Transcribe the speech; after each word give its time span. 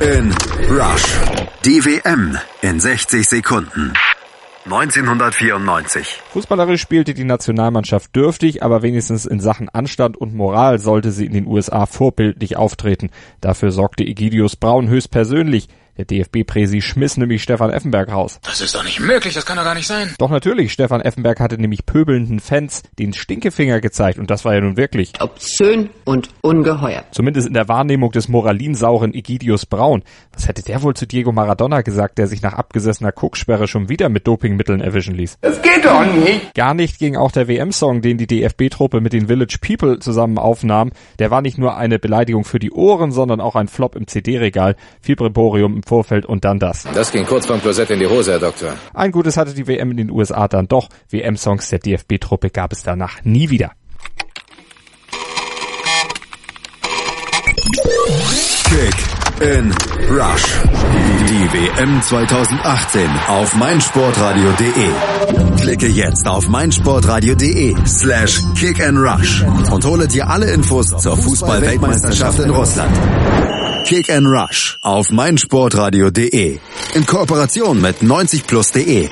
in 0.00 0.32
Rush. 0.70 1.18
Die 1.64 1.84
WM 1.84 2.36
in 2.62 2.78
60 2.78 3.26
Sekunden. 3.26 3.92
1994. 4.64 6.20
Fußballerisch 6.30 6.80
spielte 6.80 7.14
die 7.14 7.24
Nationalmannschaft 7.24 8.14
dürftig, 8.14 8.62
aber 8.62 8.82
wenigstens 8.82 9.26
in 9.26 9.40
Sachen 9.40 9.68
Anstand 9.68 10.16
und 10.16 10.34
Moral 10.34 10.78
sollte 10.78 11.10
sie 11.10 11.26
in 11.26 11.32
den 11.32 11.46
USA 11.46 11.86
vorbildlich 11.86 12.56
auftreten. 12.56 13.10
Dafür 13.40 13.70
sorgte 13.70 14.04
Egidius 14.04 14.56
Braun 14.56 14.88
höchstpersönlich. 14.88 15.68
Der 15.98 16.04
DFB-Präsi 16.04 16.80
schmiss 16.80 17.16
nämlich 17.16 17.42
Stefan 17.42 17.70
Effenberg 17.70 18.12
raus. 18.12 18.38
Das 18.44 18.60
ist 18.60 18.72
doch 18.76 18.84
nicht 18.84 19.00
möglich, 19.00 19.34
das 19.34 19.44
kann 19.44 19.56
doch 19.56 19.64
gar 19.64 19.74
nicht 19.74 19.88
sein. 19.88 20.14
Doch 20.18 20.30
natürlich, 20.30 20.72
Stefan 20.72 21.00
Effenberg 21.00 21.40
hatte 21.40 21.60
nämlich 21.60 21.86
pöbelnden 21.86 22.38
Fans 22.38 22.84
den 23.00 23.12
Stinkefinger 23.12 23.80
gezeigt 23.80 24.20
und 24.20 24.30
das 24.30 24.44
war 24.44 24.54
ja 24.54 24.60
nun 24.60 24.76
wirklich 24.76 25.12
obszön 25.20 25.90
und 26.04 26.28
ungeheuer. 26.40 27.02
Zumindest 27.10 27.48
in 27.48 27.54
der 27.54 27.66
Wahrnehmung 27.66 28.12
des 28.12 28.28
moralinsauren 28.28 29.12
Egidius 29.12 29.66
Braun. 29.66 30.04
Was 30.32 30.46
hätte 30.46 30.62
der 30.62 30.82
wohl 30.82 30.94
zu 30.94 31.04
Diego 31.06 31.32
Maradona 31.32 31.80
gesagt, 31.80 32.18
der 32.18 32.28
sich 32.28 32.42
nach 32.42 32.52
abgesessener 32.52 33.10
Kucksperre 33.10 33.66
schon 33.66 33.88
wieder 33.88 34.08
mit 34.08 34.28
Dopingmitteln 34.28 34.80
erwischen 34.80 35.16
ließ? 35.16 35.38
Das 35.40 35.60
geht 35.62 35.84
doch 35.84 36.06
nicht. 36.06 36.54
Gar 36.54 36.74
nicht 36.74 37.00
ging 37.00 37.16
auch 37.16 37.32
der 37.32 37.48
WM-Song, 37.48 38.02
den 38.02 38.18
die 38.18 38.28
DFB-Truppe 38.28 39.00
mit 39.00 39.12
den 39.12 39.26
Village 39.26 39.58
People 39.60 39.98
zusammen 39.98 40.38
aufnahm. 40.38 40.92
Der 41.18 41.32
war 41.32 41.42
nicht 41.42 41.58
nur 41.58 41.76
eine 41.76 41.98
Beleidigung 41.98 42.44
für 42.44 42.60
die 42.60 42.70
Ohren, 42.70 43.10
sondern 43.10 43.40
auch 43.40 43.56
ein 43.56 43.66
Flop 43.66 43.96
im 43.96 44.06
CD-Regal. 44.06 44.76
Im 45.08 45.82
Vorfeld 45.88 46.26
und 46.26 46.44
dann 46.44 46.58
das. 46.58 46.84
Das 46.94 47.10
ging 47.10 47.24
kurz 47.24 47.46
vom 47.46 47.60
Klosett 47.60 47.90
in 47.90 47.98
die 47.98 48.06
Hose, 48.06 48.32
Herr 48.32 48.38
Doktor. 48.38 48.74
Ein 48.94 49.10
gutes 49.10 49.36
hatte 49.36 49.54
die 49.54 49.66
WM 49.66 49.90
in 49.90 49.96
den 49.96 50.10
USA 50.10 50.46
dann 50.46 50.68
doch. 50.68 50.88
WM-Songs 51.10 51.70
der 51.70 51.78
DFB-Truppe 51.78 52.50
gab 52.50 52.72
es 52.72 52.82
danach 52.82 53.24
nie 53.24 53.50
wieder. 53.50 53.72
Kick 58.68 59.18
in 59.40 59.72
Rush. 60.10 60.44
Die 61.28 61.52
WM 61.52 62.02
2018 62.02 63.08
auf 63.28 63.54
meinsportradio.de. 63.54 65.60
Klicke 65.60 65.88
jetzt 65.88 66.26
auf 66.26 66.48
meinsportradio.de 66.48 67.74
slash 67.86 68.42
kick 68.58 68.80
and 68.80 68.98
rush 68.98 69.44
und 69.70 69.84
hole 69.84 70.06
dir 70.06 70.28
alle 70.28 70.50
Infos 70.50 70.88
zur 70.88 71.16
Fußball-Weltmeisterschaft 71.16 72.40
in 72.40 72.50
Russland. 72.50 73.57
Kick 73.88 74.10
and 74.10 74.26
Rush 74.26 74.76
auf 74.82 75.10
meinsportradio.de 75.10 76.58
in 76.92 77.06
Kooperation 77.06 77.80
mit 77.80 78.02
90plus.de. 78.02 79.08